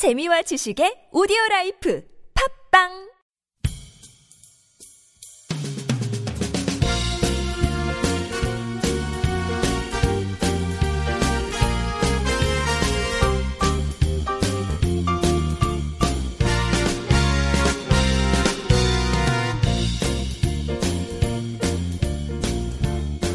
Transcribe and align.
재미와 0.00 0.40
지식의 0.40 1.12
오디오 1.12 1.36
라이프 1.50 2.02
팝빵 2.72 2.88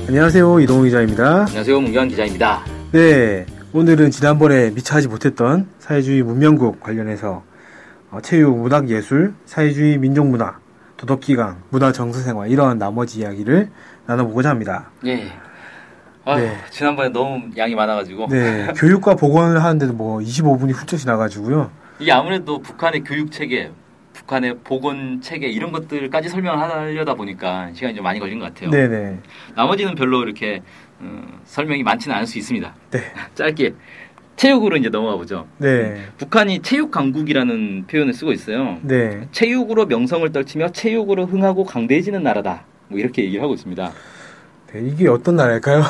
안녕하세요 0.07 0.59
이동훈 0.61 0.86
기자입니다. 0.86 1.41
안녕하세요. 1.41 1.79
문경환 1.79 2.09
기자입니다. 2.09 2.66
네 2.91 3.45
오늘은 3.71 4.09
지난번에 4.09 4.71
미처 4.71 4.95
하지 4.95 5.07
못했던 5.07 5.75
사회주의 5.86 6.23
문명국 6.23 6.79
관련해서 6.79 7.43
어, 8.09 8.20
체육, 8.21 8.57
문학 8.57 8.89
예술, 8.89 9.35
사회주의 9.45 9.99
민족문화, 9.99 10.57
도덕기강, 10.98 11.62
문화 11.70 11.91
정서생활 11.91 12.49
이런 12.49 12.80
나머지 12.80 13.20
이야기를 13.20 13.70
나눠보고자 14.07 14.49
합니다. 14.49 14.90
예. 15.05 15.31
아, 16.23 16.38
네. 16.38 16.57
지난번에 16.71 17.09
너무 17.09 17.52
양이 17.55 17.76
많아가지고 17.76 18.29
네 18.29 18.73
교육과 18.76 19.16
보건을 19.16 19.63
하는데도 19.63 19.93
뭐 19.93 20.17
25분이 20.21 20.73
훌쩍 20.73 20.98
지나가지고요. 20.98 21.70
이게 21.99 22.12
아무래도 22.12 22.59
북한의 22.63 23.04
교육 23.04 23.31
체계, 23.31 23.71
북한의 24.13 24.57
보건 24.63 25.21
체계 25.21 25.48
이런 25.49 25.71
것들까지 25.71 26.29
설명을 26.29 26.59
하려다 26.59 27.13
보니까 27.13 27.70
시간이 27.73 27.93
좀 27.93 28.04
많이 28.04 28.20
걸린 28.20 28.40
것 28.40 28.45
같아요. 28.45 28.71
네네 28.71 29.20
나머지는 29.55 29.93
별로 29.93 30.23
이렇게 30.23 30.63
어, 30.99 31.21
설명이 31.43 31.84
많지는 31.84 32.15
않을 32.15 32.26
수 32.26 32.40
있습니다. 32.40 32.73
네. 32.90 32.99
짧게 33.35 33.76
체육으로 34.35 34.77
이제 34.77 34.89
넘어가 34.89 35.16
보죠. 35.17 35.48
네 35.57 36.05
북한이 36.17 36.62
체육 36.62 36.91
강국이라는 36.91 37.85
표현을 37.88 38.13
쓰고 38.13 38.31
있어요. 38.31 38.77
네. 38.81 39.27
체육으로 39.31 39.85
명성을 39.85 40.30
떨치며 40.31 40.70
체육으로 40.70 41.26
흥하고 41.26 41.63
강대해지는 41.63 42.23
나라다. 42.23 42.65
뭐 42.87 42.99
이렇게 42.99 43.23
얘기를 43.23 43.41
하고 43.41 43.54
있습니다. 43.54 43.91
네, 44.73 44.82
이게 44.82 45.07
어떤 45.07 45.37
나라일까요? 45.37 45.84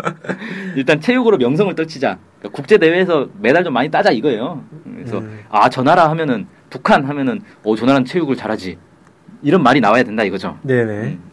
일단 0.76 1.00
체육으로 1.00 1.36
명성을 1.36 1.74
떨치자. 1.74 2.18
그러니까 2.38 2.56
국제 2.56 2.78
대회에서 2.78 3.28
메달 3.38 3.64
좀 3.64 3.74
많이 3.74 3.90
따자 3.90 4.10
이거예요. 4.10 4.64
그래서 4.84 5.18
음. 5.18 5.40
아저 5.50 5.82
나라 5.82 6.08
하면은 6.10 6.46
북한 6.70 7.04
하면은 7.04 7.40
어저 7.64 7.84
나라는 7.84 8.06
체육을 8.06 8.36
잘하지. 8.36 8.78
이런 9.42 9.62
말이 9.62 9.80
나와야 9.80 10.02
된다 10.02 10.24
이거죠. 10.24 10.58
네네 10.62 10.92
음. 10.92 11.30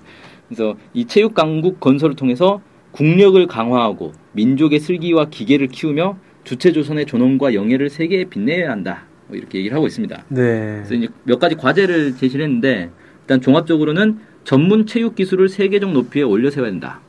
그래서 0.49 0.75
이 0.93 1.05
체육 1.05 1.33
강국 1.33 1.79
건설을 1.79 2.15
통해서 2.15 2.59
국력을 2.91 3.47
강화하고 3.47 4.11
민족의 4.33 4.79
슬기와 4.79 5.29
기계를 5.29 5.67
키우며 5.67 6.17
주체 6.43 6.71
조선의 6.71 7.05
존엄과 7.05 7.53
영예를 7.53 7.89
세계에 7.89 8.25
빛내야 8.25 8.71
한다. 8.71 9.03
뭐 9.27 9.37
이렇게 9.37 9.59
얘기를 9.59 9.75
하고 9.75 9.87
있습니다. 9.87 10.25
네. 10.29 10.75
그래서 10.77 10.93
이제 10.95 11.07
몇 11.23 11.39
가지 11.39 11.55
과제를 11.55 12.15
제시를 12.17 12.45
했는데 12.45 12.89
일단 13.21 13.41
종합적으로는 13.41 14.19
전문 14.43 14.85
체육 14.85 15.15
기술을 15.15 15.49
세계적 15.49 15.91
높이에 15.91 16.23
올려 16.23 16.49
세워야 16.49 16.71
한다. 16.71 16.99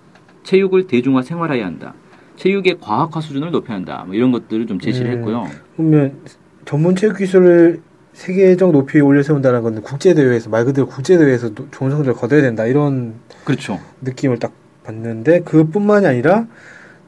체육을 0.44 0.86
대중화 0.86 1.22
생활화해야 1.22 1.64
한다. 1.66 1.94
체육의 2.36 2.78
과학화 2.80 3.20
수준을 3.20 3.50
높여야 3.50 3.76
한다. 3.76 4.04
뭐 4.06 4.14
이런 4.14 4.32
것들을 4.32 4.66
좀 4.66 4.78
제시를 4.78 5.10
음. 5.10 5.18
했고요. 5.18 5.48
그러면 5.76 6.18
전문 6.64 6.94
체육 6.94 7.18
기술을 7.18 7.80
세계적 8.12 8.72
높이에 8.72 9.00
올려 9.00 9.22
세운다는 9.22 9.62
건 9.62 9.82
국제 9.82 10.14
대회에서 10.14 10.50
말 10.50 10.64
그대로 10.64 10.86
국제 10.86 11.16
대회에서 11.16 11.54
좋은 11.54 11.90
성적을 11.90 12.12
거둬야 12.14 12.42
된다 12.42 12.66
이런 12.66 13.14
그렇죠. 13.44 13.80
느낌을 14.02 14.38
딱 14.38 14.52
받는데 14.84 15.40
그뿐만이 15.40 16.06
아니라 16.06 16.46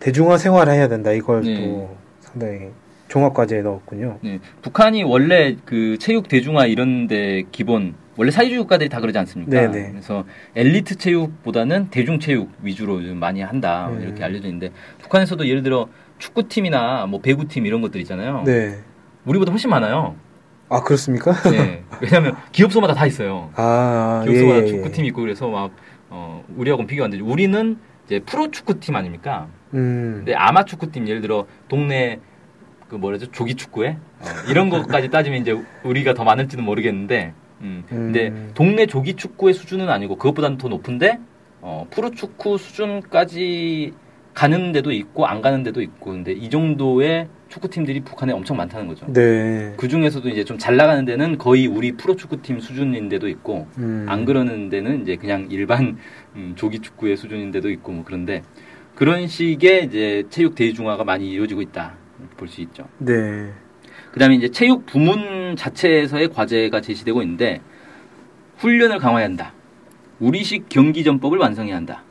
대중화 0.01 0.39
생활을 0.39 0.73
해야 0.73 0.89
된다 0.89 1.13
이걸 1.13 1.43
네. 1.43 1.61
또 1.61 1.97
상당히 2.35 2.71
종합 3.09 3.33
과제에 3.35 3.63
넣었군요. 3.63 4.19
네. 4.23 4.41
북한이 4.63 5.05
원래 5.05 5.57
그 5.65 5.97
체육 5.99 6.29
대중화 6.29 6.67
이런데 6.67 7.45
기본 7.53 7.95
원래 8.17 8.31
사회주의 8.31 8.59
국가들이 8.59 8.89
다 8.89 9.01
그러지 9.01 9.19
않습니까? 9.19 9.53
네네. 9.53 9.91
그래서 9.93 10.25
엘리트 10.57 10.97
체육보다는 10.97 11.91
대중 11.91 12.19
체육 12.19 12.51
위주로 12.63 13.03
좀 13.03 13.19
많이 13.19 13.41
한다 13.41 13.87
뭐 13.89 13.99
음. 13.99 14.03
이렇게 14.03 14.25
알려져 14.25 14.49
있는데 14.49 14.71
북한에서도 15.03 15.47
예를 15.47 15.63
들어 15.63 15.89
축구팀이나 16.19 17.07
뭐 17.07 17.21
배구팀 17.21 17.67
이런 17.67 17.81
것들 17.81 18.01
있잖아요. 18.01 18.43
네. 18.45 18.79
우리보다 19.25 19.53
훨씬 19.53 19.71
많아요. 19.71 20.17
아 20.69 20.83
그렇습니까? 20.83 21.33
네. 21.51 21.85
왜냐하면 22.01 22.37
기업소마다 22.53 22.95
다 22.95 23.07
있어요. 23.07 23.51
아 23.55 24.23
기업소마다 24.25 24.61
예, 24.61 24.63
예, 24.63 24.67
축구팀이 24.67 25.09
있고 25.09 25.21
그래서 25.21 25.49
막 25.49 25.73
어, 26.09 26.45
우리하고는 26.57 26.87
비교 26.87 27.05
안 27.05 27.11
되죠. 27.11 27.25
우리는 27.25 27.79
이제 28.07 28.21
프로 28.21 28.51
축구팀 28.51 28.95
아닙니까? 28.97 29.49
음. 29.75 30.15
근데 30.19 30.35
아마 30.35 30.65
축구팀 30.65 31.09
예를 31.09 31.21
들어 31.21 31.47
동네 31.69 32.21
그 32.89 32.97
뭐라죠 32.97 33.31
조기 33.33 33.55
축구회 33.55 33.97
어, 34.21 34.25
이런 34.49 34.71
것까지 34.71 35.11
따지면 35.11 35.41
이제 35.41 35.57
우리가 35.83 36.15
더 36.15 36.25
많을지는 36.25 36.65
모르겠는데 36.65 37.33
음, 37.63 37.85
근데 37.89 38.29
음. 38.29 38.51
동네 38.55 38.87
조기 38.87 39.15
축구의 39.15 39.55
수준은 39.55 39.89
아니고 39.89 40.17
그것보다는 40.17 40.59
더 40.59 40.69
높은데 40.69 41.19
어, 41.61 41.87
프로 41.91 42.11
축구 42.11 42.59
수준까지 42.59 43.95
가는 44.35 44.73
데도 44.73 44.93
있고 44.93 45.27
안 45.27 45.41
가는 45.41 45.63
데도 45.63 45.81
있고 45.81 46.11
근데 46.11 46.33
이 46.33 46.51
정도의 46.51 47.29
축구 47.55 47.69
팀들이 47.71 48.01
북한에 48.01 48.33
엄청 48.33 48.57
많다는 48.57 48.89
거죠. 48.89 49.07
네. 49.13 49.75
그 49.77 49.87
중에서도 49.87 50.29
이제 50.29 50.43
좀 50.43 50.59
잘 50.59 50.77
나가는 50.77 51.05
데는 51.05 51.39
거의 51.39 51.69
우리 51.69 51.93
프로 51.93 52.17
축구 52.17 52.43
팀 52.43 52.59
수준인 52.59 53.09
데도 53.09 53.29
있고 53.29 53.69
음. 53.79 54.07
안 54.09 54.25
그러는 54.25 54.71
데는 54.71 55.03
이제 55.03 55.15
그냥 55.15 55.47
일반 55.51 55.97
음, 56.35 56.55
조기 56.57 56.81
축구의 56.81 57.17
수준인 57.17 57.53
데도 57.53 57.71
있고 57.71 57.93
뭐 57.93 58.03
그런데 58.05 58.43
그런 58.97 59.29
식의 59.29 59.85
이제 59.85 60.25
체육 60.31 60.57
대중화가 60.57 61.05
많이 61.05 61.31
이루어지고 61.31 61.63
있다 61.63 61.95
볼 62.37 62.49
수 62.49 62.61
있죠. 62.63 62.89
네. 62.99 63.53
그다음에 64.11 64.35
이제 64.35 64.49
체육 64.49 64.85
부문 64.87 65.55
자체에서의 65.55 66.31
과제가 66.31 66.81
제시되고 66.81 67.23
있는데 67.23 67.61
훈련을 68.57 68.99
강화해야 68.99 69.29
한다. 69.29 69.53
우리식 70.19 70.69
경기 70.69 71.05
전법을 71.05 71.39
완성해야 71.39 71.77
한다. 71.77 72.03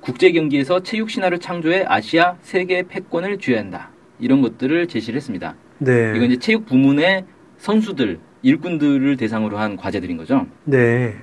국제 0.00 0.30
경기에서 0.30 0.80
체육 0.84 1.10
신화를 1.10 1.38
창조해 1.40 1.86
아시아 1.88 2.36
세계 2.42 2.82
패권을 2.84 3.38
쥐어야 3.38 3.60
한다. 3.60 3.90
이런 4.22 4.40
것들을 4.40 4.86
제시를 4.86 5.16
했습니다. 5.16 5.56
네. 5.78 6.12
이건 6.16 6.30
이제 6.30 6.38
체육 6.38 6.64
부문의 6.64 7.24
선수들, 7.58 8.20
일꾼들을 8.42 9.16
대상으로 9.16 9.58
한 9.58 9.76
과제들인 9.76 10.16
거죠. 10.16 10.46
네. 10.64 11.14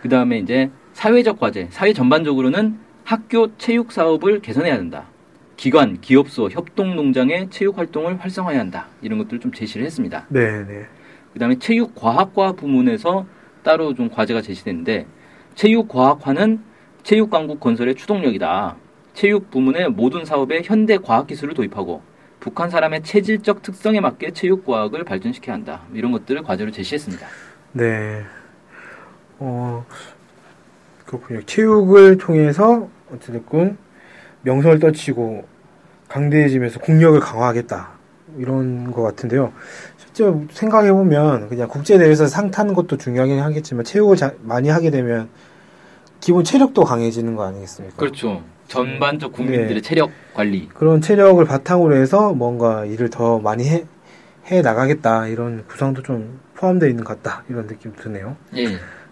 그 0.00 0.08
다음에 0.08 0.38
이제 0.38 0.70
사회적 0.94 1.38
과제, 1.38 1.68
사회 1.70 1.92
전반적으로는 1.92 2.78
학교 3.04 3.56
체육 3.58 3.92
사업을 3.92 4.40
개선해야 4.40 4.78
된다. 4.78 5.08
기관, 5.56 6.00
기업소, 6.00 6.48
협동농장의 6.48 7.48
체육 7.50 7.78
활동을 7.78 8.18
활성화해야 8.18 8.60
한다. 8.60 8.88
이런 9.02 9.18
것들을 9.18 9.38
좀 9.38 9.52
제시를 9.52 9.84
했습니다. 9.84 10.26
네. 10.30 10.64
네. 10.64 10.86
그 11.34 11.38
다음에 11.38 11.58
체육과학과 11.58 12.52
부문에서 12.52 13.26
따로 13.62 13.94
좀 13.94 14.08
과제가 14.08 14.40
제시됐는데, 14.40 15.06
체육과학화는 15.54 16.60
체육강국 17.02 17.60
건설의 17.60 17.94
추동력이다. 17.94 18.76
체육 19.14 19.50
부문의 19.50 19.90
모든 19.90 20.24
사업에 20.24 20.62
현대 20.64 20.96
과학기술을 20.96 21.54
도입하고, 21.54 22.02
북한 22.42 22.70
사람의 22.70 23.04
체질적 23.04 23.62
특성에 23.62 24.00
맞게 24.00 24.32
체육과학을 24.32 25.04
발전시켜야 25.04 25.54
한다. 25.54 25.82
이런 25.94 26.10
것들을 26.10 26.42
과제로 26.42 26.72
제시했습니다. 26.72 27.24
네. 27.70 28.24
어, 29.38 29.86
그렇군요. 31.06 31.40
체육을 31.46 32.18
통해서 32.18 32.88
어찌됐건 33.14 33.78
명성을 34.42 34.76
떨치고 34.80 35.44
강대해지면서 36.08 36.80
국력을 36.80 37.18
강화하겠다. 37.20 37.90
이런 38.38 38.90
것 38.90 39.02
같은데요. 39.02 39.52
실제 39.96 40.24
생각해보면 40.50 41.48
그냥 41.48 41.68
국제대회에서 41.68 42.26
상 42.26 42.50
타는 42.50 42.74
것도 42.74 42.96
중요하긴 42.96 43.38
하겠지만 43.38 43.84
체육을 43.84 44.16
자- 44.16 44.34
많이 44.42 44.68
하게 44.68 44.90
되면 44.90 45.28
기본 46.22 46.44
체력도 46.44 46.84
강해지는 46.84 47.34
거 47.34 47.44
아니겠습니까? 47.44 47.96
그렇죠. 47.96 48.42
전반적 48.68 49.32
국민들의 49.32 49.74
네. 49.74 49.80
체력 49.80 50.12
관리. 50.32 50.68
그런 50.68 51.00
체력을 51.00 51.44
바탕으로 51.44 51.96
해서 51.96 52.32
뭔가 52.32 52.84
일을 52.84 53.10
더 53.10 53.40
많이 53.40 53.68
해, 53.68 53.84
해 54.46 54.62
나가겠다. 54.62 55.26
이런 55.26 55.66
구성도 55.66 56.00
좀 56.00 56.38
포함되어 56.54 56.88
있는 56.88 57.02
것 57.02 57.20
같다. 57.20 57.42
이런 57.50 57.66
느낌 57.66 57.92
드네요. 57.96 58.36
예. 58.56 58.68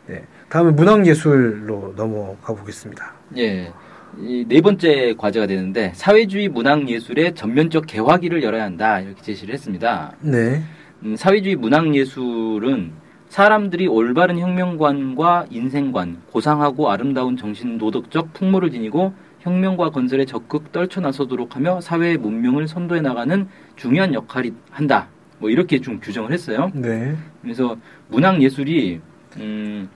네. 0.06 0.24
다음은 0.48 0.76
문학예술로 0.76 1.94
넘어가 1.96 2.54
보겠습니다. 2.54 3.12
예. 3.36 3.72
이네 4.16 4.60
번째 4.60 5.14
과제가 5.18 5.48
되는데 5.48 5.92
사회주의 5.96 6.48
문학 6.48 6.88
예술의 6.88 7.34
전면적 7.34 7.86
개화기를 7.88 8.44
열어야 8.44 8.62
한다 8.62 9.00
이렇게 9.00 9.20
제시를 9.20 9.52
했습니다. 9.52 10.12
네. 10.20 10.62
음, 11.02 11.16
사회주의 11.16 11.56
문학 11.56 11.92
예술은 11.92 12.92
사람들이 13.30 13.86
올바른 13.86 14.40
혁명관과 14.40 15.46
인생관, 15.50 16.20
고상하고 16.32 16.90
아름다운 16.90 17.36
정신 17.36 17.78
도덕적 17.78 18.32
풍모를 18.32 18.72
지니고 18.72 19.14
혁명과 19.38 19.90
건설에 19.90 20.24
적극 20.24 20.72
떨쳐나서도록 20.72 21.54
하며 21.54 21.80
사회의 21.80 22.16
문명을 22.16 22.66
선도해 22.66 23.00
나가는 23.02 23.48
중요한 23.76 24.14
역할이 24.14 24.52
한다. 24.70 25.06
뭐 25.38 25.48
이렇게 25.48 25.80
좀 25.80 26.00
규정을 26.00 26.32
했어요. 26.32 26.72
네. 26.74 27.16
그래서 27.40 27.76
문학 28.08 28.42
예술이 28.42 29.00
음, 29.36 29.88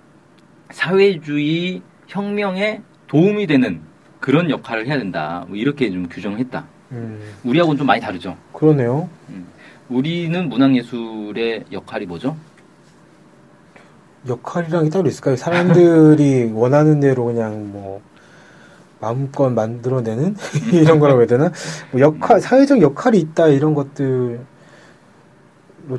사회주의 0.71 1.83
혁명에 2.07 2.83
도움이 3.09 3.49
되는 3.49 3.81
그런 4.21 4.49
역할을 4.49 4.87
해야 4.87 4.97
된다. 4.97 5.45
뭐 5.49 5.57
이렇게 5.57 5.91
좀 5.91 6.09
규정을 6.09 6.39
했다. 6.39 6.67
음, 6.93 7.21
우리하고는 7.43 7.79
좀 7.79 7.87
많이 7.89 8.01
다르죠. 8.01 8.37
그러네요. 8.53 9.09
우리는 9.89 10.49
문학 10.49 10.77
예술의 10.77 11.65
역할이 11.73 12.07
뭐죠? 12.07 12.37
역할이란 14.29 14.85
게 14.85 14.91
따로 14.91 15.09
있을까요? 15.09 15.37
사람들이 15.37 16.51
원하는 16.55 17.01
대로 17.01 17.25
그냥 17.27 17.73
뭐 17.73 18.01
마음껏 19.01 19.51
만들어내는 19.51 20.37
이런 20.73 20.99
거라고 20.99 21.21
해야 21.21 21.27
되나? 21.27 21.53
뭐 21.93 22.01
역할 22.01 22.41
사회적 22.41 22.81
역할이 22.81 23.19
있다 23.19 23.49
이런 23.49 23.75
것들로 23.75 24.39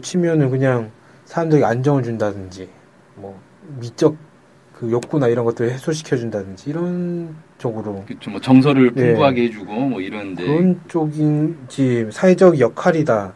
치면은 0.02 0.50
그냥 0.50 0.92
사람들에게 1.26 1.66
안정을 1.66 2.04
준다든지 2.04 2.70
뭐 3.16 3.40
미적 3.80 4.16
그 4.74 4.92
욕구나 4.92 5.28
이런 5.28 5.46
것들을 5.46 5.72
해소시켜 5.72 6.18
준다든지 6.18 6.70
이런 6.70 7.36
쪽으로 7.58 8.04
그렇죠. 8.06 8.30
뭐 8.30 8.42
정서를 8.42 8.94
네. 8.94 9.08
풍부하게 9.08 9.44
해주고 9.44 9.74
뭐 9.74 10.02
이런데 10.02 10.44
그런 10.46 10.82
쪽인지 10.88 12.10
사회적 12.12 12.60
역할이다 12.60 13.34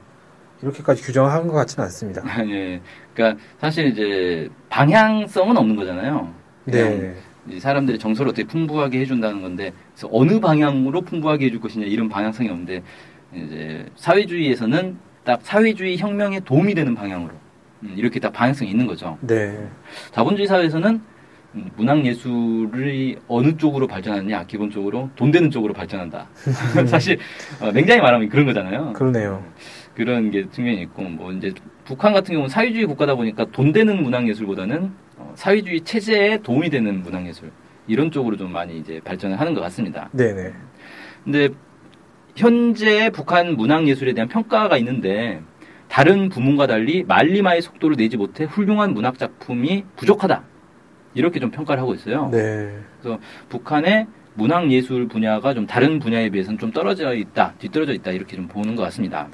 이렇게까지 0.61 1.01
규정하는 1.03 1.47
것 1.47 1.53
같지는 1.53 1.85
않습니다. 1.85 2.23
예. 2.49 2.81
그러니까 3.13 3.41
사실 3.59 3.87
이제 3.87 4.49
방향성은 4.69 5.57
없는 5.57 5.75
거잖아요. 5.75 6.33
네, 6.65 7.15
사람들이 7.59 7.97
정서를 7.97 8.29
어떻게 8.29 8.45
풍부하게 8.45 8.99
해준다는 8.99 9.41
건데 9.41 9.73
그래서 9.93 10.09
어느 10.11 10.39
방향으로 10.39 11.01
풍부하게 11.01 11.47
해줄 11.47 11.59
것이냐 11.59 11.85
이런 11.85 12.09
방향성이 12.09 12.49
없는데 12.49 12.83
이제 13.33 13.85
사회주의에서는 13.95 14.97
딱 15.23 15.39
사회주의 15.43 15.97
혁명에 15.97 16.41
도움이 16.41 16.75
되는 16.75 16.93
방향으로 16.95 17.33
음, 17.83 17.93
이렇게 17.95 18.19
딱 18.19 18.33
방향성이 18.33 18.69
있는 18.71 18.85
거죠. 18.85 19.17
네, 19.21 19.67
자본주의 20.11 20.47
사회에서는 20.47 21.01
음, 21.55 21.71
문학 21.75 22.05
예술이 22.05 23.17
어느 23.27 23.57
쪽으로 23.57 23.87
발전하느냐 23.87 24.45
기본적으로 24.45 25.09
돈 25.15 25.31
되는 25.31 25.49
쪽으로 25.49 25.73
발전한다. 25.73 26.27
사실 26.85 27.17
어, 27.59 27.71
굉장히 27.71 28.01
말하면 28.01 28.29
그런 28.29 28.45
거잖아요. 28.45 28.93
그러네요. 28.93 29.43
그런 29.99 30.31
게 30.31 30.49
측면이 30.49 30.81
있고 30.83 31.01
뭐 31.01 31.29
이제 31.33 31.51
북한 31.83 32.13
같은 32.13 32.31
경우는 32.31 32.47
사회주의 32.47 32.85
국가다 32.85 33.15
보니까 33.15 33.43
돈 33.51 33.73
되는 33.73 34.01
문학예술보다는 34.01 34.93
어, 35.17 35.33
사회주의 35.35 35.81
체제에 35.81 36.37
도움이 36.37 36.69
되는 36.69 37.01
문학예술 37.01 37.51
이런 37.85 38.09
쪽으로 38.09 38.37
좀 38.37 38.53
많이 38.53 38.77
이제 38.77 39.01
발전을 39.03 39.37
하는 39.37 39.53
것 39.53 39.59
같습니다. 39.59 40.09
네, 40.13 40.33
네, 40.33 40.53
근데 41.25 41.49
현재 42.37 43.09
북한 43.09 43.57
문학예술에 43.57 44.13
대한 44.13 44.29
평가가 44.29 44.77
있는데 44.77 45.41
다른 45.89 46.29
부문과 46.29 46.65
달리 46.65 47.03
말리마의 47.03 47.61
속도를 47.61 47.97
내지 47.97 48.15
못해 48.15 48.45
훌륭한 48.45 48.93
문학 48.93 49.17
작품이 49.17 49.83
부족하다 49.97 50.43
이렇게 51.13 51.41
좀 51.41 51.51
평가를 51.51 51.81
하고 51.81 51.93
있어요. 51.93 52.29
네, 52.31 52.73
북한의 53.49 54.07
문학예술 54.35 55.09
분야가 55.09 55.53
좀 55.53 55.67
다른 55.67 55.99
분야에 55.99 56.29
비해서는 56.29 56.57
좀 56.57 56.71
떨어져 56.71 57.13
있다, 57.13 57.55
뒤떨어져 57.59 57.91
있다 57.91 58.11
이렇게 58.11 58.37
좀 58.37 58.47
보는 58.47 58.77
것 58.77 58.83
같습니다. 58.83 59.27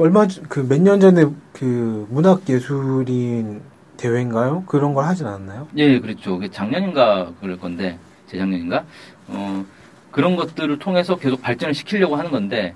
얼마 0.00 0.26
그 0.48 0.60
몇 0.66 0.80
년 0.80 0.98
전에 0.98 1.26
그 1.52 2.06
문학 2.10 2.48
예술인 2.48 3.60
대회인가요? 3.98 4.64
그런 4.66 4.94
걸 4.94 5.04
하진 5.04 5.26
않았나요? 5.26 5.68
예, 5.76 5.98
그렇죠. 6.00 6.40
작년인가 6.50 7.32
그럴 7.38 7.58
건데 7.58 7.98
재작년인가 8.26 8.84
어, 9.28 9.62
그런 10.10 10.36
것들을 10.36 10.78
통해서 10.78 11.16
계속 11.16 11.42
발전을 11.42 11.74
시키려고 11.74 12.16
하는 12.16 12.30
건데 12.30 12.74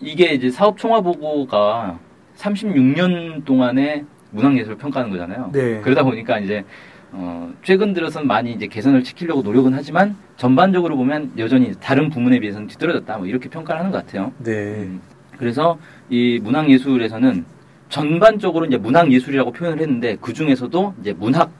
이게 0.00 0.32
이제 0.32 0.50
사업 0.50 0.78
총화 0.78 1.02
보고가 1.02 1.98
36년 2.38 3.44
동안의 3.44 4.06
문학예술을 4.30 4.78
평가하는 4.78 5.12
거잖아요. 5.12 5.50
네. 5.52 5.80
그러다 5.82 6.02
보니까 6.02 6.38
이제 6.38 6.64
어, 7.12 7.52
최근 7.62 7.92
들어서는 7.92 8.26
많이 8.26 8.52
이제 8.52 8.66
개선을 8.68 9.04
시키려고 9.04 9.42
노력은 9.42 9.74
하지만 9.74 10.16
전반적으로 10.38 10.96
보면 10.96 11.32
여전히 11.36 11.72
다른 11.78 12.08
부문에 12.08 12.40
비해서는 12.40 12.68
뒤떨어졌다. 12.68 13.18
뭐 13.18 13.26
이렇게 13.26 13.50
평가를 13.50 13.80
하는 13.80 13.92
것 13.92 13.98
같아요. 13.98 14.32
네, 14.38 14.52
음, 14.84 15.00
그래서 15.38 15.78
이 16.10 16.40
문학 16.42 16.70
예술에서는 16.70 17.44
전반적으로 17.88 18.66
이제 18.66 18.76
문학 18.76 19.10
예술이라고 19.12 19.52
표현을 19.52 19.80
했는데 19.80 20.16
그 20.20 20.32
중에서도 20.32 20.94
이제 21.00 21.12
문학 21.12 21.50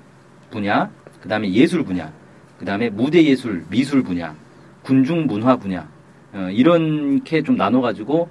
분야, 0.51 0.91
그 1.21 1.29
다음에 1.29 1.53
예술 1.53 1.85
분야, 1.85 2.13
그 2.59 2.65
다음에 2.65 2.91
무대 2.91 3.23
예술, 3.23 3.65
미술 3.69 4.03
분야, 4.03 4.35
군중 4.83 5.27
문화 5.27 5.57
분야, 5.57 5.89
어, 6.33 6.49
이렇게 6.51 7.43
좀 7.43 7.57
나눠가지고, 7.57 8.29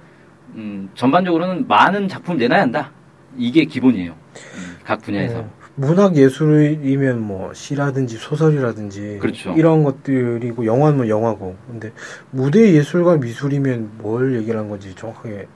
음, 0.56 0.88
전반적으로는 0.94 1.66
많은 1.66 2.08
작품 2.08 2.36
내놔야 2.36 2.62
한다. 2.62 2.90
이게 3.36 3.64
기본이에요. 3.64 4.12
음, 4.12 4.76
각 4.84 5.02
분야에서. 5.02 5.40
어, 5.40 5.50
문학 5.76 6.16
예술이면 6.16 7.20
뭐 7.20 7.52
시라든지 7.52 8.16
소설이라든지 8.16 9.18
그렇죠. 9.20 9.52
이런 9.56 9.82
것들이고 9.82 10.66
영화는 10.66 11.08
영화고 11.08 11.56
근데 11.66 11.92
무대 12.30 12.72
예술과 12.72 13.16
미술이면 13.16 13.98
뭘 13.98 14.36
얘기를 14.36 14.58
한 14.58 14.68
건지 14.68 14.94
정확하게 14.96 15.48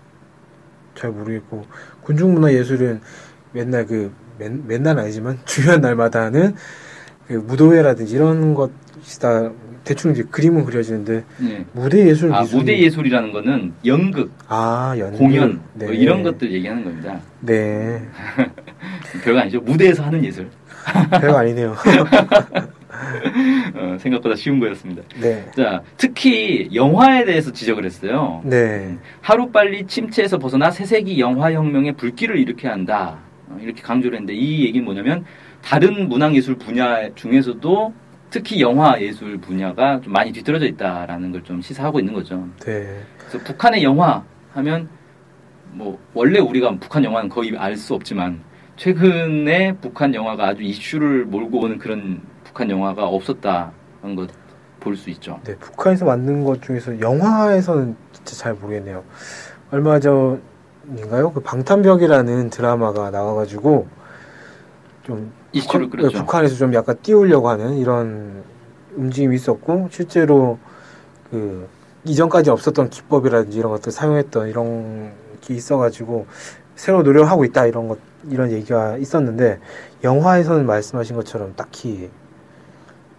잘 0.97 1.11
모르겠고 1.11 1.65
군중문화 2.03 2.53
예술은 2.53 3.01
맨날 3.53 3.87
그 3.87 4.13
맨, 4.39 4.65
맨날 4.67 4.99
아니지만 4.99 5.39
중요한 5.47 5.81
날마다 5.81 6.25
하는 6.25 6.55
그 7.29 7.35
무도회라든지 7.35 8.15
이런 8.15 8.55
것이다 8.55 9.53
대충 9.89 10.11
이제 10.13 10.23
그림은 10.31 10.67
그려지는데 10.67 11.25
네. 11.39 11.65
무대 11.73 12.07
예술 12.07 12.31
아, 12.35 12.43
미술 12.43 12.59
무대 12.59 12.79
예술이라는 12.79 13.33
거는 13.33 13.73
연극, 13.87 14.31
아 14.47 14.95
연극 14.99 15.17
공연, 15.17 15.63
네. 15.73 15.87
뭐 15.87 15.95
이런 15.95 16.23
것들 16.23 16.53
얘기하는 16.53 16.85
겁니다. 16.85 17.19
네 17.41 18.03
별거 19.25 19.41
아니죠. 19.41 19.63
무대에서 19.63 20.03
하는 20.03 20.23
예술. 20.23 20.51
별거 21.11 21.39
아니네요 21.39 21.75
어, 23.75 23.97
생각보다 23.99 24.37
쉬운 24.37 24.61
거였습니다. 24.61 25.03
네 25.23 25.47
자, 25.57 25.81
특히 25.97 26.69
영화에 26.75 27.25
대해서 27.25 27.51
지적을 27.51 27.87
했어요. 27.87 28.43
네. 28.45 28.99
하루빨리 29.23 29.87
침체에서 29.87 30.37
벗어나 30.37 30.71
새세기 30.71 31.19
영화 31.19 31.51
혁명의 31.51 31.95
불길을 31.95 32.37
일으켜야 32.37 32.73
한다. 32.73 33.17
어, 33.49 33.59
이렇게 33.63 33.81
강조를 33.81 34.19
했는데 34.19 34.35
이 34.35 34.67
얘기는 34.67 34.85
뭐냐면 34.85 35.25
다른 35.63 36.11
문학예술 36.11 36.57
분야 36.57 37.09
중에서도 37.15 37.95
특히 38.31 38.61
영화 38.61 39.01
예술 39.01 39.39
분야가 39.39 40.01
좀 40.01 40.13
많이 40.13 40.33
뒤떨어져 40.33 40.67
있다라는 40.67 41.33
걸 41.33 41.43
좀 41.45 41.61
시사하고 41.63 41.99
있는 42.01 42.13
거죠. 42.15 42.47
네. 42.61 43.01
그래서 43.19 43.39
북한의 43.45 43.83
영화 43.85 44.23
하면 44.53 44.89
뭐 45.73 45.99
원래 46.15 46.39
우리가 46.41 46.77
북한 46.81 47.05
영화는 47.05 47.29
거의 47.29 47.57
알 47.57 47.77
수 47.77 47.95
없지만 47.95 48.41
최근에 48.77 49.77
북한 49.81 50.15
영화가 50.15 50.49
아주 50.49 50.63
이슈를 50.63 51.25
몰고 51.27 51.61
오는 51.61 51.79
그런 51.79 52.21
북한 52.45 52.71
영화가 52.71 53.07
없었다는 53.07 54.15
것 54.17 54.29
볼 54.81 54.97
수 54.97 55.11
있죠. 55.11 55.41
네, 55.43 55.57
북한에서 55.57 56.05
만든 56.05 56.45
것 56.45 56.63
중에서 56.63 57.01
영화에서는 57.01 57.97
진짜 58.13 58.37
잘 58.37 58.55
모르겠네요. 58.55 59.03
얼마 59.73 59.99
전인가요? 59.99 61.33
그 61.33 61.41
방탄벽이라는 61.41 62.49
드라마가 62.51 63.11
나와가지고 63.11 63.89
좀 65.03 65.33
이슈를 65.53 65.89
북한. 65.89 66.09
네, 66.09 66.15
북한에서 66.15 66.57
좀 66.57 66.75
약간 66.75 66.97
띄우려고 67.03 67.49
하는 67.49 67.79
이런 67.79 68.43
움직임이 68.95 69.35
있었고 69.37 69.89
실제로 69.91 70.59
그 71.31 71.69
이전까지 72.05 72.51
없었던 72.51 72.91
기법이라든지 72.91 73.59
이런 73.59 73.73
것들 73.73 73.93
사용했던 73.93 74.49
이런 74.49 75.13
게 75.41 75.55
있어가지고 75.55 76.27
새로 76.75 77.03
노력하고 77.03 77.45
있다 77.45 77.67
이런 77.67 77.89
것 77.89 77.99
이런 78.29 78.51
얘기가 78.51 78.97
있었는데 78.99 79.59
영화에서는 80.05 80.67
말씀하신 80.67 81.17
것처럼 81.17 81.55
딱히 81.57 82.11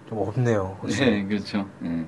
좀 0.08 0.20
없네요. 0.20 0.78
네, 0.88 1.24
그렇죠. 1.26 1.68
예. 1.84 2.06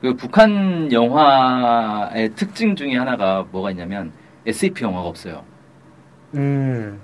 그 0.00 0.14
북한 0.14 0.90
영화의 0.92 2.30
특징 2.34 2.76
중에 2.76 2.96
하나가 2.96 3.44
뭐가 3.50 3.70
있냐면 3.72 4.12
SF 4.46 4.84
영화가 4.84 5.08
없어요. 5.08 5.42
음, 6.34 7.00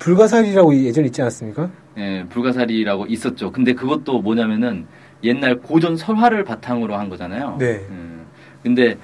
불가사리라고 0.00 0.74
예전 0.74 1.04
있지 1.04 1.20
않았습니까? 1.22 1.70
예, 1.98 2.24
불가사리라고 2.28 3.06
있었죠. 3.06 3.52
근데 3.52 3.74
그것도 3.74 4.20
뭐냐면은 4.20 4.86
옛날 5.22 5.60
고전 5.60 5.96
설화를 5.96 6.44
바탕으로 6.44 6.96
한 6.96 7.08
거잖아요. 7.08 7.56
네. 7.58 7.86
음, 7.90 8.26
근데 8.62 8.96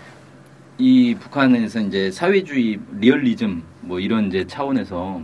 이 0.79 1.15
북한에서 1.15 1.81
이제 1.81 2.11
사회주의 2.11 2.79
리얼리즘 2.99 3.63
뭐 3.83 4.01
이런 4.01 4.27
이제 4.27 4.47
차원에서 4.47 5.23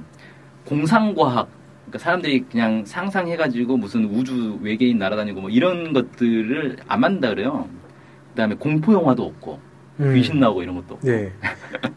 공상과학 0.66 1.48
그러니까 1.86 1.98
사람들이 1.98 2.44
그냥 2.50 2.84
상상해가지고 2.84 3.76
무슨 3.76 4.04
우주 4.04 4.58
외계인 4.62 4.98
날아다니고 4.98 5.40
뭐 5.40 5.50
이런 5.50 5.92
것들을 5.92 6.76
안 6.86 7.00
만든다 7.00 7.30
그래요. 7.30 7.68
그다음에 8.30 8.54
공포 8.56 8.92
영화도 8.92 9.24
없고 9.24 9.58
음, 10.00 10.14
귀신 10.14 10.40
나오고 10.40 10.62
이런 10.62 10.74
것도. 10.76 10.98
네. 11.02 11.32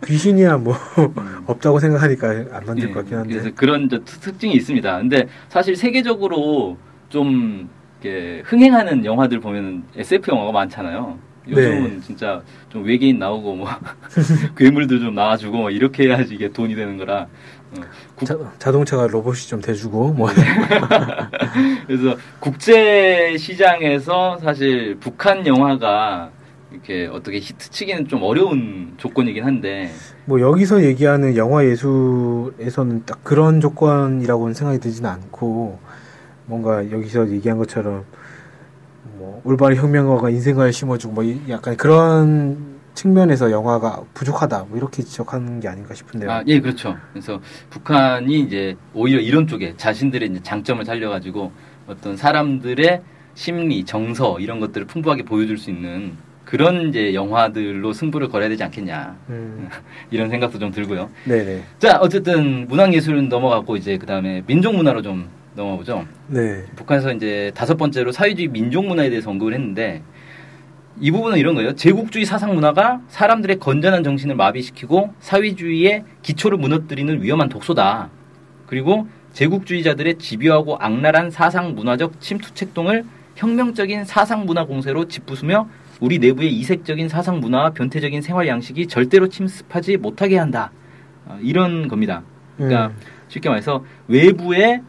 귀신이야 0.05 0.57
뭐 0.57 0.75
음. 0.99 1.13
없다고 1.47 1.79
생각하니까 1.79 2.27
안 2.51 2.65
만들 2.65 2.89
예, 2.89 2.93
것 2.93 2.99
같긴 3.01 3.17
한데. 3.17 3.33
그래서 3.33 3.49
그런 3.55 3.87
특- 3.87 4.05
특징이 4.05 4.53
있습니다. 4.55 4.97
근데 4.99 5.27
사실 5.49 5.75
세계적으로 5.75 6.77
좀 7.09 7.69
흥행하는 8.45 9.03
영화들 9.03 9.39
보면 9.39 9.83
SF 9.95 10.29
영화가 10.31 10.51
많잖아요. 10.51 11.17
요즘은 11.47 11.83
네. 11.95 11.99
진짜 12.01 12.41
좀 12.69 12.83
외계인 12.83 13.17
나오고 13.19 13.55
뭐 13.55 13.67
괴물들 14.57 14.99
좀 14.99 15.15
나와주고 15.15 15.57
뭐 15.57 15.69
이렇게 15.71 16.03
해야지 16.07 16.35
이게 16.35 16.49
돈이 16.49 16.75
되는 16.75 16.97
거라. 16.97 17.27
어, 17.77 17.81
국- 18.15 18.25
자, 18.25 18.37
자동차가 18.59 19.07
로봇이 19.07 19.37
좀 19.47 19.61
대주고 19.61 20.13
뭐 20.13 20.29
그래서 21.87 22.15
국제 22.39 23.35
시장에서 23.37 24.37
사실 24.39 24.97
북한 24.99 25.45
영화가 25.47 26.29
이렇게 26.75 27.07
어떻게 27.07 27.37
히트치기는 27.39 28.07
좀 28.07 28.21
어려운 28.23 28.93
조건이긴 28.97 29.43
한데 29.45 29.89
뭐 30.25 30.41
여기서 30.41 30.83
얘기하는 30.83 31.35
영화 31.37 31.63
예술에서는 31.65 33.03
딱 33.05 33.23
그런 33.23 33.61
조건이라고는 33.61 34.53
생각이 34.53 34.79
들지는 34.79 35.09
않고 35.09 35.79
뭔가 36.45 36.89
여기서 36.91 37.29
얘기한 37.31 37.57
것처럼 37.57 38.03
뭐 39.17 39.41
올바른 39.45 39.77
혁명가가 39.77 40.29
인생을 40.29 40.73
심어주고 40.73 41.13
뭐 41.13 41.23
이- 41.23 41.39
약간 41.49 41.77
그런 41.77 42.75
측면에서 42.93 43.51
영화가 43.51 44.01
부족하다 44.13 44.65
뭐 44.69 44.77
이렇게 44.77 45.03
지적하는 45.03 45.59
게 45.59 45.67
아닌가 45.67 45.93
싶은데요. 45.93 46.31
아, 46.31 46.43
예, 46.47 46.59
그렇죠. 46.59 46.95
그래서 47.13 47.39
북한이 47.69 48.39
이제 48.41 48.75
오히려 48.93 49.19
이런 49.19 49.47
쪽에 49.47 49.73
자신들의 49.77 50.29
이제 50.29 50.39
장점을 50.43 50.83
살려가지고 50.85 51.51
어떤 51.87 52.15
사람들의 52.17 53.01
심리, 53.33 53.83
정서 53.83 54.39
이런 54.39 54.61
것들을 54.61 54.87
풍부하게 54.87 55.23
보여줄 55.23 55.57
수 55.57 55.69
있는 55.69 56.13
그런 56.45 56.89
이제 56.89 57.13
영화들로 57.13 57.91
승부를 57.91 58.29
걸어야 58.29 58.47
되지 58.49 58.63
않겠냐 58.63 59.17
음, 59.29 59.67
이런 60.11 60.29
생각도 60.29 60.59
좀 60.59 60.71
들고요. 60.71 61.09
네네. 61.25 61.63
자, 61.79 61.97
어쨌든 61.99 62.67
문학예술은 62.67 63.29
넘어갔고 63.29 63.75
이제 63.75 63.97
그 63.97 64.05
다음에 64.05 64.43
민족문화로 64.45 65.01
좀 65.01 65.27
넘어보죠. 65.55 66.05
네. 66.27 66.63
북한에서 66.75 67.13
이제 67.13 67.51
다섯 67.55 67.75
번째로 67.75 68.11
사회주의 68.11 68.47
민족문화에 68.47 69.09
대해서 69.09 69.31
언급을 69.31 69.53
했는데 69.53 70.03
이 70.99 71.11
부분은 71.11 71.37
이런 71.37 71.55
거예요. 71.55 71.75
제국주의 71.75 72.23
사상 72.25 72.53
문화가 72.53 73.01
사람들의 73.09 73.59
건전한 73.59 74.03
정신을 74.03 74.35
마비시키고 74.35 75.13
사회주의의 75.19 76.03
기초를 76.21 76.57
무너뜨리는 76.57 77.21
위험한 77.21 77.49
독소다. 77.49 78.09
그리고 78.67 79.07
제국주의자들의 79.33 80.17
집요하고 80.19 80.77
악랄한 80.79 81.31
사상 81.31 81.75
문화적 81.75 82.21
침투 82.21 82.53
책동을 82.53 83.03
혁명적인 83.35 84.05
사상 84.05 84.45
문화 84.45 84.63
공세로 84.65 85.07
짚부수며 85.09 85.67
우리 86.01 86.19
내부의 86.19 86.53
이색적인 86.53 87.09
사상 87.09 87.39
문화와 87.39 87.71
변태적인 87.71 88.21
생활 88.21 88.47
양식이 88.47 88.87
절대로 88.87 89.27
침습하지 89.29 89.97
못하게 89.97 90.37
한다. 90.37 90.71
어, 91.25 91.39
이런 91.41 91.87
겁니다. 91.87 92.23
그러니까 92.57 92.87
음, 92.87 92.95
쉽게 93.27 93.49
말해서 93.49 93.83
외부에 94.07 94.81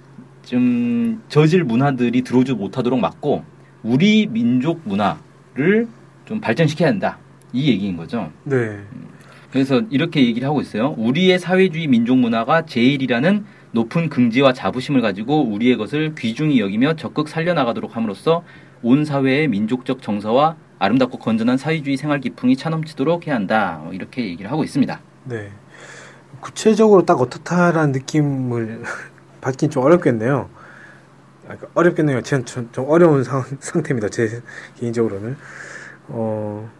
좀 0.42 1.22
저질 1.28 1.64
문화들이 1.64 2.22
들어오지 2.22 2.54
못하도록 2.54 2.98
막고 2.98 3.44
우리 3.82 4.26
민족 4.26 4.80
문화를 4.84 5.88
좀 6.24 6.40
발전시켜야 6.40 6.88
한다. 6.88 7.18
이 7.52 7.70
얘기인 7.70 7.96
거죠. 7.96 8.30
네. 8.44 8.80
그래서 9.50 9.80
이렇게 9.90 10.24
얘기를 10.24 10.46
하고 10.46 10.60
있어요. 10.60 10.94
우리의 10.98 11.38
사회주의 11.38 11.86
민족 11.86 12.18
문화가 12.18 12.66
제일이라는 12.66 13.44
높은 13.72 14.08
긍지와 14.08 14.52
자부심을 14.52 15.00
가지고 15.00 15.44
우리의 15.44 15.76
것을 15.76 16.14
귀중히 16.16 16.60
여기며 16.60 16.94
적극 16.96 17.28
살려나가도록 17.28 17.96
함으로써 17.96 18.42
온 18.82 19.04
사회의 19.04 19.48
민족적 19.48 20.02
정서와 20.02 20.56
아름답고 20.78 21.18
건전한 21.18 21.56
사회주의 21.56 21.96
생활 21.96 22.20
기풍이 22.20 22.56
차넘치도록 22.56 23.26
해야 23.26 23.34
한다. 23.34 23.80
뭐 23.82 23.92
이렇게 23.92 24.24
얘기를 24.24 24.50
하고 24.50 24.64
있습니다. 24.64 25.00
네. 25.24 25.50
구체적으로 26.40 27.04
딱 27.04 27.20
어떻다라는 27.20 27.92
느낌을 27.92 28.82
받긴 29.40 29.70
좀 29.70 29.84
어렵겠네요. 29.84 30.48
아, 31.44 31.54
그러니까 31.54 31.68
어렵겠네요. 31.74 32.22
전, 32.22 32.44
전, 32.44 32.68
좀 32.72 32.88
어려운 32.88 33.24
상, 33.24 33.44
상태입니다. 33.60 34.08
제 34.08 34.42
개인적으로는. 34.78 35.36
어, 36.08 36.70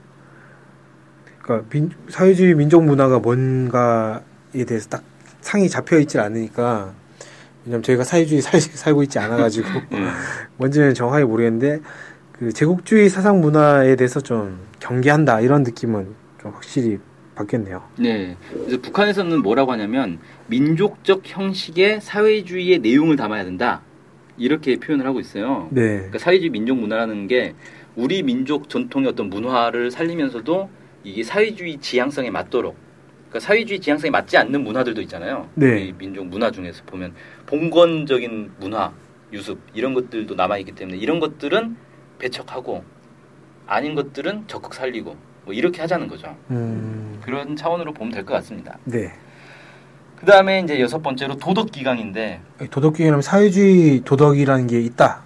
그러니까 1.41 1.69
민, 1.71 1.91
사회주의 2.09 2.55
민족 2.55 2.85
문화가 2.85 3.19
뭔가에 3.19 4.21
대해서 4.67 4.89
딱 4.89 5.05
상이 5.41 5.69
잡혀 5.69 5.99
있질 5.99 6.21
않으니까 6.21 6.93
왜냐면 7.65 7.83
저희가 7.83 8.05
사회주의 8.05 8.41
살, 8.41 8.61
살고 8.61 9.05
있지 9.05 9.19
않아가지고 9.19 9.69
뭔지는 10.59 10.95
정확하게 10.95 11.25
모르겠는데 11.25 11.81
그 12.39 12.53
제국주의 12.53 13.09
사상 13.09 13.41
문화에 13.41 13.97
대해서 13.97 14.21
좀 14.21 14.59
경계한다 14.81 15.41
이런 15.41 15.63
느낌은 15.63 16.15
좀 16.41 16.53
확실히 16.53 16.99
받겠네요. 17.35 17.83
네. 17.99 18.37
그래서 18.51 18.81
북한에서는 18.81 19.43
뭐라고 19.43 19.73
하냐면 19.73 20.19
민족적 20.49 21.23
형식의 21.25 22.01
사회주의의 22.01 22.79
내용을 22.81 23.17
담아야 23.17 23.45
된다. 23.45 23.83
이렇게 24.39 24.77
표현을 24.77 25.07
하고 25.07 25.19
있어요. 25.21 25.69
네. 25.71 25.97
그러니까 25.97 26.19
사회주의 26.19 26.51
민족 26.51 26.79
문화라는 26.79 27.27
게 27.27 27.55
우리 27.95 28.23
민족 28.23 28.69
전통의 28.69 29.09
어떤 29.09 29.31
문화를 29.31 29.91
살리면서도 29.91 30.69
이게 31.05 31.23
사회주의 31.23 31.79
지향성에 31.79 32.31
맞도록 32.31 32.77
그러니까 33.29 33.41
사회주의 33.41 33.81
지향성에 33.81 34.11
맞지 34.11 34.37
않는 34.37 34.63
문화들도 34.63 35.01
있잖아요. 35.03 35.49
네. 35.55 35.95
민족 35.97 36.27
문화 36.27 36.51
중에서 36.51 36.83
보면 36.85 37.15
봉건적인 37.47 38.53
문화 38.61 38.93
유습 39.33 39.59
이런 39.75 39.95
것들도 39.95 40.35
남아 40.35 40.59
있기 40.59 40.73
때문에 40.73 40.99
이런 40.99 41.19
것들은 41.19 41.77
배척하고 42.19 42.85
아닌 43.67 43.95
것들은 43.95 44.45
적극 44.47 44.75
살리고 44.75 45.17
뭐 45.45 45.55
이렇게 45.55 45.81
하자는 45.81 46.09
거죠. 46.09 46.37
음, 46.51 47.19
그런 47.23 47.57
차원으로 47.57 47.93
보면 47.93 48.13
될 48.13 48.25
것 48.25 48.35
같습니다. 48.35 48.79
네. 48.85 49.13
그 50.17 50.25
다음에 50.27 50.61
이제 50.61 50.81
여섯 50.81 51.03
번째로 51.03 51.37
도덕 51.37 51.71
기강인데 51.73 52.41
도덕기관하면 52.71 53.21
사회주의 53.23 54.01
도덕이라는 54.05 54.67
게 54.67 54.81
있다. 54.81 55.23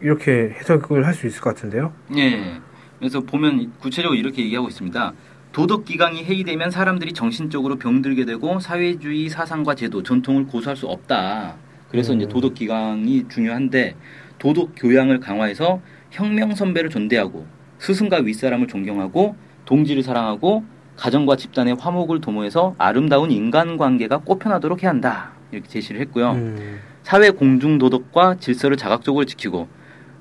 이렇게 0.00 0.54
해석을 0.58 1.06
할 1.06 1.14
수 1.14 1.26
있을 1.26 1.40
것 1.40 1.54
같은데요. 1.54 1.92
예. 2.16 2.60
그래서 2.98 3.20
보면 3.20 3.72
구체적으로 3.80 4.18
이렇게 4.18 4.42
얘기하고 4.44 4.68
있습니다. 4.68 5.12
도덕 5.52 5.86
기강이 5.86 6.24
해이되면 6.24 6.70
사람들이 6.70 7.14
정신적으로 7.14 7.76
병들게 7.76 8.26
되고 8.26 8.60
사회주의 8.60 9.30
사상과 9.30 9.74
제도, 9.74 10.02
전통을 10.02 10.46
고수할 10.46 10.76
수 10.76 10.86
없다. 10.86 11.54
그래서 11.90 12.12
음. 12.12 12.18
이제 12.20 12.28
도덕 12.28 12.52
기강이 12.54 13.26
중요한데 13.28 13.96
도덕 14.38 14.70
교양을 14.76 15.20
강화해서 15.20 15.80
혁명 16.10 16.54
선배를 16.54 16.90
존대하고 16.90 17.46
스승과 17.78 18.18
윗사람을 18.18 18.68
존경하고 18.68 19.36
동지를 19.64 20.02
사랑하고 20.02 20.64
가정과 20.96 21.36
집단의 21.36 21.74
화목을 21.78 22.20
도모해서 22.20 22.74
아름다운 22.78 23.30
인간관계가 23.30 24.18
꽃편하도록 24.18 24.82
해야 24.82 24.90
한다. 24.90 25.32
이렇게 25.52 25.68
제시를 25.68 26.00
했고요. 26.02 26.32
음, 26.32 26.78
사회 27.02 27.30
공중 27.30 27.78
도덕과 27.78 28.36
질서를 28.40 28.76
자각적으로 28.76 29.24
지키고 29.26 29.68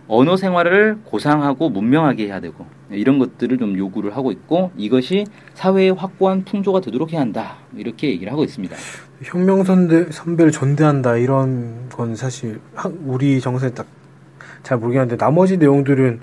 언어 0.07 0.37
생활을 0.37 0.99
고상하고 1.03 1.69
문명하게 1.69 2.25
해야 2.27 2.39
되고 2.39 2.65
이런 2.91 3.17
것들을 3.17 3.57
좀 3.57 3.75
요구를 3.77 4.15
하고 4.15 4.31
있고 4.31 4.71
이것이 4.77 5.25
사회의 5.55 5.91
확고한 5.91 6.43
풍조가 6.43 6.81
되도록 6.81 7.11
해야 7.13 7.21
한다 7.21 7.55
이렇게 7.75 8.09
얘기를 8.09 8.31
하고 8.31 8.43
있습니다. 8.43 8.75
혁명 9.23 9.63
선배, 9.63 10.11
선배를 10.11 10.51
존대한다 10.51 11.17
이런 11.17 11.89
건 11.89 12.15
사실 12.15 12.59
한- 12.75 12.99
우리 13.05 13.39
정서에 13.41 13.71
딱 13.71 13.87
잘 14.65 14.77
모르겠는데 14.79 15.15
나머지 15.15 15.57
내용들은 15.57 16.19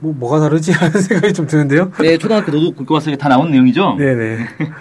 뭐 0.00 0.12
뭐가 0.12 0.38
다르지 0.38 0.70
하는 0.76 1.00
생각이 1.00 1.32
좀 1.32 1.46
드는데요. 1.46 1.90
네, 2.00 2.18
초등학교 2.18 2.52
도덕 2.52 2.76
국교과서에 2.76 3.16
다 3.16 3.28
나온 3.28 3.50
내용이죠. 3.50 3.96
네네. 3.98 4.38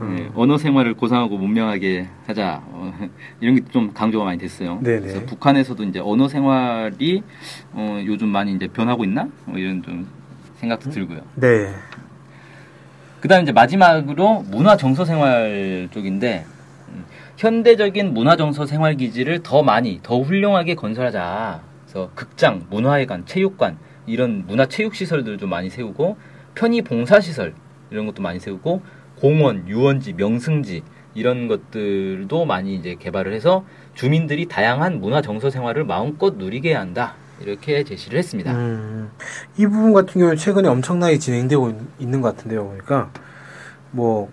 네, 0.00 0.28
언어 0.34 0.58
생활을 0.58 0.94
고상하고 0.94 1.38
문명하게 1.38 2.08
하자 2.26 2.60
어, 2.66 2.92
이런 3.40 3.54
게 3.56 3.62
좀 3.70 3.92
강조가 3.94 4.24
많이 4.24 4.38
됐어요. 4.38 4.80
네네. 4.82 5.00
그래서 5.00 5.20
북한에서도 5.24 5.82
이제 5.84 5.98
언어 6.00 6.28
생활이 6.28 7.22
어, 7.72 8.02
요즘 8.04 8.28
많이 8.28 8.52
이제 8.52 8.66
변하고 8.68 9.04
있나 9.04 9.28
뭐 9.46 9.56
이런 9.58 9.82
좀 9.82 10.06
생각도 10.56 10.90
들고요. 10.90 11.20
네. 11.36 11.72
그다음 13.20 13.44
이제 13.44 13.52
마지막으로 13.52 14.44
문화 14.50 14.76
정서 14.76 15.04
생활 15.06 15.88
쪽인데 15.92 16.44
음, 16.90 17.04
현대적인 17.38 18.12
문화 18.12 18.36
정서 18.36 18.66
생활 18.66 18.96
기지를 18.96 19.42
더 19.42 19.62
많이 19.62 20.00
더 20.02 20.20
훌륭하게 20.20 20.74
건설하자. 20.74 21.60
그래서 21.94 22.10
극장, 22.16 22.66
문화회관, 22.70 23.24
체육관 23.24 23.78
이런 24.06 24.44
문화 24.48 24.66
체육 24.66 24.96
시설들을 24.96 25.38
좀 25.38 25.48
많이 25.48 25.70
세우고 25.70 26.16
편의 26.56 26.82
봉사 26.82 27.20
시설 27.20 27.54
이런 27.90 28.04
것도 28.06 28.20
많이 28.20 28.40
세우고 28.40 28.82
공원, 29.20 29.68
유원지, 29.68 30.14
명승지 30.14 30.82
이런 31.14 31.46
것들도 31.46 32.44
많이 32.46 32.74
이제 32.74 32.96
개발을 32.98 33.32
해서 33.32 33.64
주민들이 33.94 34.46
다양한 34.46 35.00
문화 35.00 35.22
정서 35.22 35.50
생활을 35.50 35.84
마음껏 35.84 36.34
누리게 36.36 36.74
한다. 36.74 37.14
이렇게 37.40 37.84
제시를 37.84 38.18
했습니다. 38.18 38.52
음, 38.52 39.10
이 39.56 39.66
부분 39.66 39.92
같은 39.92 40.14
경우는 40.20 40.36
최근에 40.36 40.68
엄청나게 40.68 41.18
진행되고 41.18 41.70
있- 41.70 41.76
있는 42.00 42.20
것 42.20 42.34
같은데요. 42.34 42.68
그러니까 42.68 43.10
뭐 43.92 44.30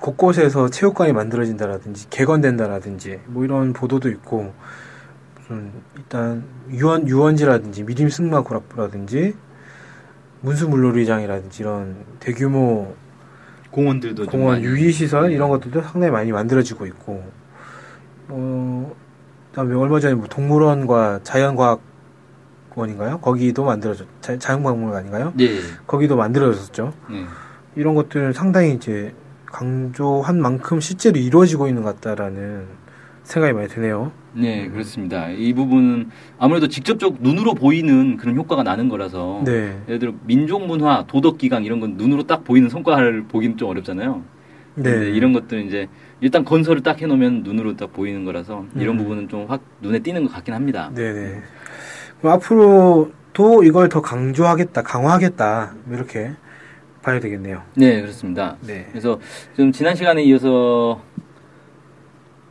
곳곳에서 0.00 0.68
체육관이 0.68 1.12
만들어진다라든지 1.12 2.08
개건된다라든지 2.10 3.20
뭐 3.26 3.44
이런 3.44 3.72
보도도 3.72 4.10
있고 4.10 4.52
무슨 5.54 5.72
일단 5.96 6.44
유원 6.70 7.08
유원지라든지 7.08 7.84
미림 7.84 8.08
승마구락부라든지 8.08 9.34
문수물놀이장이라든지 10.40 11.62
이런 11.62 12.04
대규모 12.20 12.94
공원들도 13.70 14.24
좀 14.24 14.32
공원 14.32 14.56
많이 14.56 14.64
유기 14.64 14.92
시설 14.92 15.32
이런 15.32 15.48
것들도 15.48 15.82
상당히 15.82 16.10
많이 16.10 16.32
만들어지고 16.32 16.86
있고 16.86 17.24
어 18.28 18.94
그다음에 19.50 19.74
얼마 19.74 20.00
전에 20.00 20.14
뭐 20.14 20.26
동물원과 20.26 21.20
자연과학원인가요? 21.22 23.20
거기도 23.20 23.64
만들어졌 23.64 24.06
자, 24.20 24.38
자연박물관인가요? 24.38 25.32
네. 25.36 25.60
거기도 25.86 26.16
만들어졌죠. 26.16 26.92
네. 27.10 27.24
이런 27.76 27.94
것들은 27.94 28.32
상당히 28.32 28.74
이제 28.74 29.14
강조한 29.46 30.40
만큼 30.40 30.80
실제로 30.80 31.18
이루어지고 31.18 31.68
있는 31.68 31.82
것 31.82 32.00
같다라는 32.00 32.66
생각이 33.22 33.52
많이 33.52 33.68
드네요. 33.68 34.12
네, 34.36 34.68
그렇습니다. 34.68 35.28
이 35.30 35.52
부분은 35.52 36.10
아무래도 36.38 36.68
직접적 36.68 37.18
눈으로 37.20 37.54
보이는 37.54 38.16
그런 38.16 38.36
효과가 38.36 38.62
나는 38.62 38.88
거라서 38.88 39.42
네. 39.44 39.78
예를 39.86 39.98
들어 39.98 40.12
민족 40.24 40.66
문화, 40.66 41.04
도덕 41.06 41.38
기강 41.38 41.64
이런 41.64 41.80
건 41.80 41.94
눈으로 41.96 42.24
딱 42.24 42.44
보이는 42.44 42.68
성과를 42.68 43.24
보기는 43.24 43.56
좀 43.56 43.68
어렵잖아요. 43.70 44.22
네. 44.76 44.90
이런 45.10 45.32
것들은 45.32 45.66
이제 45.66 45.88
일단 46.20 46.44
건설을 46.44 46.82
딱 46.82 47.00
해놓으면 47.00 47.42
눈으로 47.44 47.76
딱 47.76 47.92
보이는 47.92 48.24
거라서 48.24 48.64
이런 48.74 48.96
음. 48.96 48.98
부분은 48.98 49.28
좀 49.28 49.46
확 49.48 49.60
눈에 49.80 50.00
띄는 50.00 50.24
것 50.24 50.32
같긴 50.32 50.52
합니다. 50.54 50.90
네네. 50.94 51.42
그럼 52.20 52.32
앞으로도 52.34 53.62
이걸 53.64 53.88
더 53.88 54.00
강조하겠다, 54.02 54.82
강화하겠다, 54.82 55.74
뭐 55.84 55.96
이렇게 55.96 56.32
봐야 57.02 57.20
되겠네요. 57.20 57.62
네, 57.76 58.00
그렇습니다. 58.00 58.56
네. 58.66 58.86
그래서 58.90 59.20
좀 59.54 59.70
지난 59.70 59.94
시간에 59.94 60.22
이어서 60.24 61.00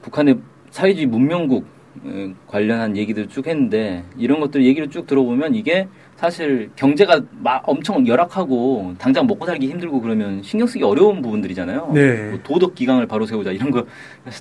북한의 0.03 0.39
사회주의 0.73 1.05
문명국 1.05 1.67
에, 2.03 2.33
관련한 2.47 2.97
얘기들 2.97 3.27
쭉 3.27 3.45
했는데 3.45 4.03
이런 4.17 4.39
것들 4.39 4.65
얘기를 4.65 4.89
쭉 4.89 5.05
들어보면 5.05 5.53
이게 5.53 5.87
사실 6.15 6.71
경제가 6.75 7.21
막 7.43 7.61
엄청 7.69 8.07
열악하고 8.07 8.95
당장 8.97 9.27
먹고 9.27 9.45
살기 9.45 9.67
힘들고 9.69 10.01
그러면 10.01 10.41
신경 10.41 10.65
쓰기 10.65 10.83
어려운 10.83 11.21
부분들이잖아요. 11.21 11.91
네. 11.93 12.29
뭐 12.31 12.39
도덕 12.41 12.73
기강을 12.73 13.05
바로 13.05 13.27
세우자 13.27 13.51
이런 13.51 13.69
거 13.69 13.85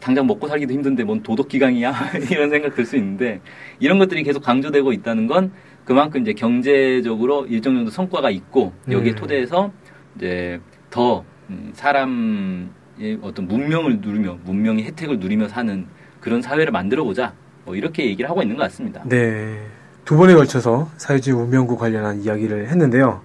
당장 0.00 0.26
먹고 0.26 0.48
살기도 0.48 0.72
힘든데 0.72 1.04
뭔 1.04 1.22
도덕 1.22 1.48
기강이야 1.48 1.92
이런 2.32 2.48
생각 2.48 2.74
들 2.74 2.86
수 2.86 2.96
있는데 2.96 3.42
이런 3.78 3.98
것들이 3.98 4.22
계속 4.22 4.42
강조되고 4.42 4.90
있다는 4.94 5.26
건 5.26 5.52
그만큼 5.84 6.22
이제 6.22 6.32
경제적으로 6.32 7.44
일정 7.44 7.74
정도 7.74 7.90
성과가 7.90 8.30
있고 8.30 8.72
여기에 8.90 9.12
음. 9.12 9.16
토대해서 9.16 9.70
이제 10.16 10.60
더 10.88 11.24
음, 11.50 11.72
사람의 11.74 13.18
어떤 13.20 13.46
문명을 13.48 13.98
누리며 14.00 14.38
문명의 14.44 14.84
혜택을 14.84 15.18
누리며 15.18 15.48
사는 15.48 15.86
그런 16.22 16.40
사회를 16.40 16.72
만들어 16.72 17.04
보자 17.04 17.34
뭐 17.64 17.76
이렇게 17.76 18.06
얘기를 18.06 18.30
하고 18.30 18.40
있는 18.40 18.56
것 18.56 18.62
같습니다. 18.62 19.02
네. 19.04 19.58
두 20.04 20.16
번에 20.16 20.34
걸쳐서 20.34 20.88
사회주의 20.96 21.36
문명국 21.36 21.78
관련한 21.78 22.22
이야기를 22.22 22.68
했는데요. 22.68 23.20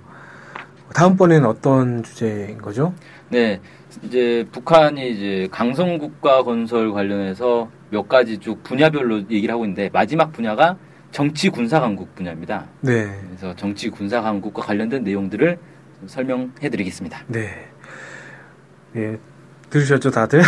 다음번에는 0.93 1.47
어떤 1.47 2.03
주제인 2.03 2.57
거죠? 2.59 2.93
네, 3.29 3.59
이제 4.03 4.45
북한이 4.51 5.11
이제 5.11 5.47
강성국가 5.51 6.43
건설 6.43 6.91
관련해서 6.91 7.69
몇 7.89 8.07
가지 8.07 8.39
쭉 8.39 8.63
분야별로 8.63 9.21
얘기를 9.29 9.53
하고 9.53 9.65
있는데 9.65 9.89
마지막 9.91 10.31
분야가 10.31 10.77
정치 11.11 11.49
군사 11.49 11.79
강국 11.79 12.15
분야입니다. 12.15 12.65
네. 12.81 13.07
그래서 13.27 13.55
정치 13.55 13.89
군사 13.89 14.21
강국과 14.21 14.61
관련된 14.61 15.03
내용들을 15.03 15.57
좀 15.99 16.07
설명해 16.07 16.69
드리겠습니다. 16.69 17.23
네. 17.27 17.67
예, 18.95 19.17
들으셨죠, 19.69 20.11
다들? 20.11 20.41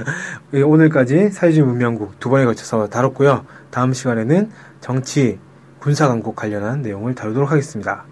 예, 0.54 0.62
오늘까지 0.62 1.30
사회주의 1.30 1.64
문명국 1.64 2.18
두 2.18 2.30
번에 2.30 2.44
걸쳐서 2.44 2.88
다뤘고요. 2.88 3.46
다음 3.70 3.92
시간에는 3.92 4.50
정치, 4.80 5.38
군사 5.78 6.08
강국 6.08 6.34
관련한 6.36 6.82
내용을 6.82 7.14
다루도록 7.14 7.50
하겠습니다. 7.50 8.04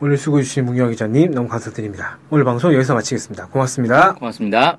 오늘 0.00 0.16
수고해주신 0.16 0.64
문경 0.64 0.90
기자님 0.90 1.32
너무 1.32 1.48
감사드립니다. 1.48 2.18
오늘 2.30 2.44
방송 2.44 2.72
여기서 2.72 2.94
마치겠습니다. 2.94 3.48
고맙습니다. 3.48 4.14
고맙습니다. 4.14 4.78